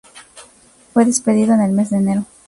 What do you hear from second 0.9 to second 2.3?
Fue despedido en el mes de enero.